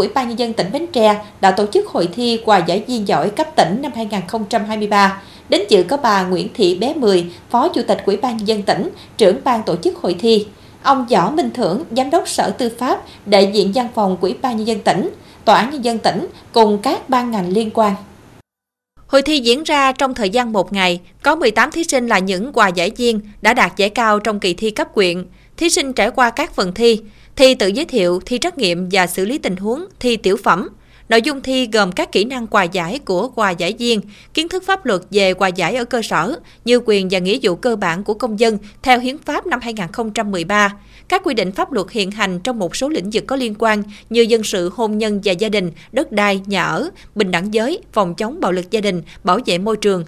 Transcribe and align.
Ủy 0.00 0.08
ban 0.08 0.28
Nhân 0.28 0.38
dân 0.38 0.52
tỉnh 0.52 0.72
Bến 0.72 0.86
Tre 0.92 1.24
đã 1.40 1.50
tổ 1.50 1.66
chức 1.66 1.88
hội 1.88 2.08
thi 2.14 2.40
quà 2.44 2.58
giải 2.58 2.84
viên 2.86 3.08
giỏi 3.08 3.30
cấp 3.30 3.46
tỉnh 3.56 3.82
năm 3.82 3.92
2023. 3.94 5.22
Đến 5.48 5.62
dự 5.68 5.82
có 5.82 5.96
bà 5.96 6.22
Nguyễn 6.22 6.48
Thị 6.54 6.74
Bé 6.74 6.94
Mười, 6.94 7.26
Phó 7.50 7.68
Chủ 7.68 7.82
tịch 7.82 8.02
Ủy 8.06 8.16
ban 8.16 8.36
Nhân 8.36 8.48
dân 8.48 8.62
tỉnh, 8.62 8.90
trưởng 9.16 9.36
ban 9.44 9.62
tổ 9.62 9.76
chức 9.76 9.96
hội 9.96 10.16
thi. 10.18 10.46
Ông 10.82 11.06
Võ 11.10 11.30
Minh 11.30 11.50
Thưởng, 11.54 11.84
Giám 11.96 12.10
đốc 12.10 12.28
Sở 12.28 12.50
Tư 12.50 12.70
pháp, 12.78 13.02
đại 13.26 13.50
diện 13.52 13.72
văn 13.74 13.88
phòng 13.94 14.16
của 14.16 14.26
Ủy 14.26 14.36
ban 14.42 14.56
Nhân 14.56 14.66
dân 14.66 14.80
tỉnh, 14.80 15.10
Tòa 15.44 15.56
án 15.56 15.70
Nhân 15.70 15.84
dân 15.84 15.98
tỉnh 15.98 16.26
cùng 16.52 16.78
các 16.78 17.08
ban 17.08 17.30
ngành 17.30 17.52
liên 17.52 17.70
quan. 17.74 17.94
Hội 19.06 19.22
thi 19.22 19.38
diễn 19.38 19.62
ra 19.62 19.92
trong 19.92 20.14
thời 20.14 20.30
gian 20.30 20.52
một 20.52 20.72
ngày, 20.72 21.00
có 21.22 21.36
18 21.36 21.70
thí 21.70 21.84
sinh 21.84 22.06
là 22.06 22.18
những 22.18 22.52
quà 22.52 22.68
giải 22.68 22.90
viên 22.96 23.20
đã 23.42 23.54
đạt 23.54 23.76
giải 23.76 23.90
cao 23.90 24.20
trong 24.20 24.40
kỳ 24.40 24.54
thi 24.54 24.70
cấp 24.70 24.94
quyện. 24.94 25.24
Thí 25.56 25.70
sinh 25.70 25.92
trải 25.92 26.10
qua 26.10 26.30
các 26.30 26.54
phần 26.54 26.74
thi, 26.74 27.00
thi 27.40 27.54
tự 27.54 27.68
giới 27.68 27.84
thiệu, 27.84 28.20
thi 28.26 28.38
trắc 28.38 28.58
nghiệm 28.58 28.88
và 28.92 29.06
xử 29.06 29.24
lý 29.24 29.38
tình 29.38 29.56
huống, 29.56 29.84
thi 30.00 30.16
tiểu 30.16 30.36
phẩm. 30.36 30.68
Nội 31.08 31.22
dung 31.22 31.40
thi 31.40 31.68
gồm 31.72 31.92
các 31.92 32.12
kỹ 32.12 32.24
năng 32.24 32.46
quà 32.46 32.64
giải 32.64 32.98
của 32.98 33.28
quà 33.28 33.50
giải 33.50 33.74
viên, 33.78 34.00
kiến 34.34 34.48
thức 34.48 34.62
pháp 34.66 34.86
luật 34.86 35.02
về 35.10 35.34
quà 35.34 35.48
giải 35.48 35.76
ở 35.76 35.84
cơ 35.84 36.02
sở 36.02 36.36
như 36.64 36.80
quyền 36.84 37.08
và 37.10 37.18
nghĩa 37.18 37.38
vụ 37.42 37.56
cơ 37.56 37.76
bản 37.76 38.04
của 38.04 38.14
công 38.14 38.40
dân 38.40 38.58
theo 38.82 38.98
Hiến 38.98 39.18
pháp 39.18 39.46
năm 39.46 39.60
2013, 39.62 40.76
các 41.08 41.22
quy 41.24 41.34
định 41.34 41.52
pháp 41.52 41.72
luật 41.72 41.90
hiện 41.90 42.10
hành 42.10 42.40
trong 42.40 42.58
một 42.58 42.76
số 42.76 42.88
lĩnh 42.88 43.10
vực 43.10 43.24
có 43.26 43.36
liên 43.36 43.54
quan 43.58 43.82
như 44.10 44.20
dân 44.22 44.42
sự, 44.42 44.70
hôn 44.74 44.98
nhân 44.98 45.20
và 45.24 45.32
gia 45.32 45.48
đình, 45.48 45.70
đất 45.92 46.12
đai, 46.12 46.40
nhà 46.46 46.64
ở, 46.64 46.90
bình 47.14 47.30
đẳng 47.30 47.54
giới, 47.54 47.80
phòng 47.92 48.14
chống 48.14 48.40
bạo 48.40 48.52
lực 48.52 48.70
gia 48.70 48.80
đình, 48.80 49.02
bảo 49.24 49.38
vệ 49.46 49.58
môi 49.58 49.76
trường. 49.76 50.04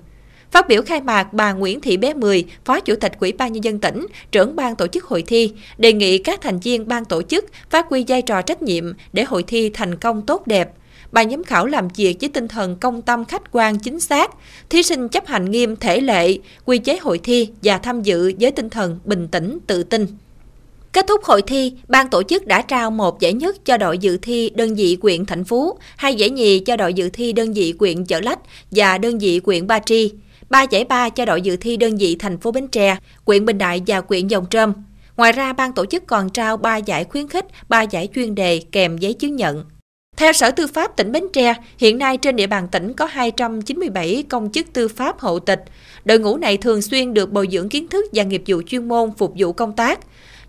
Phát 0.53 0.69
biểu 0.69 0.83
khai 0.83 1.01
mạc, 1.01 1.33
bà 1.33 1.53
Nguyễn 1.53 1.81
Thị 1.81 1.97
Bé 1.97 2.15
Mười, 2.15 2.45
Phó 2.65 2.81
Chủ 2.81 2.97
tịch 2.97 3.13
Ủy 3.21 3.33
ban 3.33 3.53
Nhân 3.53 3.65
dân 3.65 3.79
tỉnh, 3.79 4.07
trưởng 4.33 4.57
ban 4.57 4.77
tổ 4.77 4.87
chức 4.87 5.05
hội 5.05 5.23
thi, 5.23 5.53
đề 5.79 5.93
nghị 5.93 6.19
các 6.19 6.41
thành 6.41 6.59
viên 6.59 6.89
ban 6.89 7.05
tổ 7.05 7.23
chức 7.23 7.45
phát 7.71 7.87
huy 7.89 8.05
vai 8.09 8.23
trò 8.23 8.43
trách 8.43 8.63
nhiệm 8.63 8.93
để 9.13 9.25
hội 9.25 9.43
thi 9.43 9.71
thành 9.75 9.97
công 9.97 10.27
tốt 10.27 10.47
đẹp, 10.47 10.73
bà 11.13 11.25
giám 11.25 11.45
khảo 11.45 11.67
làm 11.67 11.89
việc 11.97 12.17
với 12.21 12.29
tinh 12.29 12.49
thần 12.49 12.77
công 12.77 13.03
tâm 13.03 13.25
khách 13.25 13.43
quan 13.53 13.79
chính 13.79 14.01
xác, 14.01 14.31
thí 14.71 14.83
sinh 14.83 15.09
chấp 15.09 15.27
hành 15.27 15.51
nghiêm 15.51 15.77
thể 15.77 16.01
lệ, 16.01 16.39
quy 16.65 16.79
chế 16.79 16.99
hội 16.99 17.21
thi 17.23 17.49
và 17.63 17.79
tham 17.79 18.03
dự 18.03 18.33
với 18.41 18.51
tinh 18.51 18.71
thần 18.71 18.99
bình 19.05 19.29
tĩnh, 19.29 19.59
tự 19.67 19.83
tin. 19.83 20.07
Kết 20.93 21.07
thúc 21.09 21.25
hội 21.25 21.43
thi, 21.43 21.73
ban 21.89 22.09
tổ 22.09 22.23
chức 22.23 22.47
đã 22.47 22.63
trao 22.63 22.91
một 22.91 23.21
giải 23.21 23.33
nhất 23.33 23.65
cho 23.65 23.77
đội 23.77 23.99
dự 23.99 24.17
thi 24.23 24.51
đơn 24.55 24.75
vị 24.75 24.97
quyện 25.01 25.27
Thành 25.27 25.45
Phú, 25.45 25.79
hai 25.97 26.15
giải 26.15 26.31
nhì 26.31 26.59
cho 26.59 26.77
đội 26.77 26.95
dự 26.95 27.09
thi 27.09 27.33
đơn 27.33 27.53
vị 27.53 27.73
quyện 27.73 28.05
Chợ 28.05 28.21
Lách 28.21 28.39
và 28.71 28.99
đơn 28.99 29.19
vị 29.19 29.41
quyện 29.41 29.67
Ba 29.67 29.79
Tri, 29.79 30.13
ba 30.53 30.63
giải 30.63 30.85
ba 30.85 31.09
cho 31.09 31.25
đội 31.25 31.43
dự 31.43 31.57
thi 31.57 31.77
đơn 31.77 31.97
vị 31.97 32.17
thành 32.19 32.39
phố 32.39 32.53
Bến 32.53 32.69
Tre, 32.69 32.97
quyện 33.25 33.45
Bình 33.45 33.59
Đại 33.59 33.83
và 33.87 34.01
quyện 34.01 34.29
Dòng 34.29 34.47
Trơm. 34.51 34.73
Ngoài 35.17 35.33
ra, 35.33 35.53
ban 35.53 35.73
tổ 35.73 35.87
chức 35.87 36.07
còn 36.07 36.31
trao 36.31 36.57
3 36.57 36.77
giải 36.77 37.05
khuyến 37.05 37.29
khích, 37.29 37.47
3 37.69 37.83
giải 37.83 38.09
chuyên 38.15 38.35
đề 38.35 38.63
kèm 38.73 38.99
giấy 38.99 39.13
chứng 39.13 39.37
nhận. 39.37 39.65
Theo 40.17 40.33
Sở 40.33 40.51
Tư 40.51 40.67
pháp 40.67 40.97
tỉnh 40.97 41.13
Bến 41.13 41.25
Tre, 41.33 41.55
hiện 41.79 41.99
nay 41.99 42.17
trên 42.17 42.37
địa 42.37 42.47
bàn 42.47 42.69
tỉnh 42.69 42.93
có 42.93 43.07
297 43.07 44.25
công 44.29 44.53
chức 44.53 44.73
tư 44.73 44.89
pháp 44.89 45.19
hộ 45.21 45.39
tịch. 45.39 45.65
Đội 46.05 46.19
ngũ 46.19 46.37
này 46.37 46.57
thường 46.57 46.83
xuyên 46.83 47.15
được 47.15 47.33
bồi 47.33 47.49
dưỡng 47.53 47.69
kiến 47.69 47.89
thức 47.89 48.07
và 48.13 48.23
nghiệp 48.23 48.43
vụ 48.47 48.63
chuyên 48.67 48.89
môn 48.89 49.11
phục 49.19 49.33
vụ 49.37 49.53
công 49.53 49.73
tác. 49.73 49.99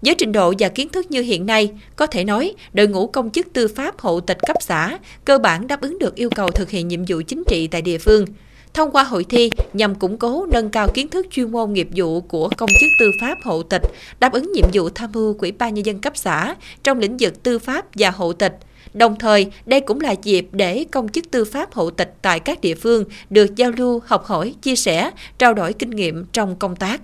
Với 0.02 0.16
trình 0.16 0.32
độ 0.32 0.54
và 0.60 0.70
kiến 0.70 0.90
thức 0.90 1.12
như 1.12 1.22
hiện 1.22 1.46
nay, 1.46 1.72
có 1.96 2.06
thể 2.06 2.24
nói 2.24 2.54
đội 2.74 2.88
ngũ 2.88 3.08
công 3.08 3.32
chức 3.32 3.48
tư 3.54 3.68
pháp 3.68 4.00
hộ 4.00 4.20
tịch 4.20 4.38
cấp 4.48 4.58
xã 4.60 4.98
cơ 5.26 5.38
bản 5.38 5.68
đáp 5.68 5.82
ứng 5.82 6.00
được 6.00 6.16
yêu 6.16 6.30
cầu 6.30 6.52
thực 6.52 6.70
hiện 6.70 6.88
nhiệm 6.88 7.06
vụ 7.08 7.22
chính 7.28 7.44
trị 7.48 7.68
tại 7.68 7.82
địa 7.82 7.98
phương. 7.98 8.26
Thông 8.74 8.92
qua 8.92 9.04
hội 9.04 9.24
thi 9.24 9.50
nhằm 9.74 9.96
củng 9.96 10.18
cố 10.18 10.46
nâng 10.52 10.70
cao 10.70 10.88
kiến 10.94 11.08
thức 11.08 11.28
chuyên 11.32 11.52
môn 11.52 11.74
nghiệp 11.74 11.88
vụ 11.96 12.22
của 12.22 12.50
công 12.58 12.70
chức 12.80 12.90
tư 13.00 13.12
pháp 13.22 13.38
hộ 13.44 13.64
tịch, 13.64 13.82
đáp 14.20 14.34
ứng 14.34 14.52
nhiệm 14.52 14.66
vụ 14.74 14.90
tham 14.90 15.12
mưu 15.14 15.34
của 15.34 15.40
Ủy 15.40 15.52
ban 15.52 15.74
nhân 15.74 15.86
dân 15.86 16.00
cấp 16.00 16.14
xã 16.18 16.56
trong 16.84 17.00
lĩnh 17.00 17.18
vực 17.20 17.44
tư 17.44 17.60
pháp 17.60 17.86
và 17.96 18.12
hộ 18.12 18.34
tịch– 18.34 18.58
Đồng 18.94 19.16
thời, 19.20 19.52
đây 19.66 19.82
cũng 19.82 20.02
là 20.02 20.12
dịp 20.24 20.48
để 20.52 20.86
công 20.92 21.10
chức 21.10 21.32
tư 21.32 21.46
pháp 21.46 21.74
hộ 21.74 21.90
tịch 21.90 22.16
tại 22.22 22.40
các 22.40 22.62
địa 22.62 22.76
phương 22.76 23.04
được 23.30 23.56
giao 23.56 23.72
lưu, 23.72 24.02
học 24.06 24.26
hỏi, 24.26 24.54
chia 24.62 24.76
sẻ, 24.76 25.12
trao 25.38 25.54
đổi 25.54 25.74
kinh 25.74 25.90
nghiệm 25.90 26.26
trong 26.34 26.56
công 26.56 26.76
tác. 26.76 27.02